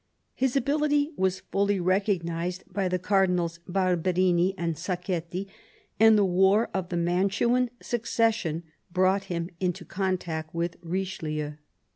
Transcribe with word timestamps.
His 0.33 0.55
ability 0.55 1.11
was 1.15 1.41
fully 1.51 1.79
recognised 1.79 2.63
by 2.73 2.87
the 2.87 2.97
Cardinals 2.97 3.59
Barberini 3.67 4.55
and 4.57 4.75
Sachetti, 4.75 5.47
and 5.99 6.17
the 6.17 6.25
war 6.25 6.71
of 6.73 6.89
the 6.89 6.97
Mantuan 6.97 7.69
succession 7.83 8.63
brought 8.91 9.25
him 9.25 9.51
into 9.59 9.85
contact 9.85 10.55
with 10.55 10.77
Richelieu. 10.81 11.51